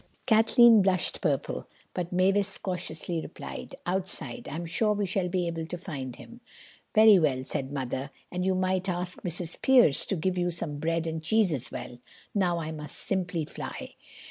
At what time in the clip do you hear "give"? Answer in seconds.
10.15-10.39